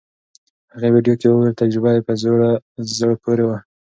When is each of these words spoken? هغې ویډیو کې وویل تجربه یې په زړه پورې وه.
هغې 0.73 0.89
ویډیو 0.91 1.19
کې 1.19 1.27
وویل 1.29 1.59
تجربه 1.61 1.89
یې 1.95 2.01
په 2.07 2.13
زړه 2.99 3.13
پورې 3.23 3.43
وه. 3.47 3.57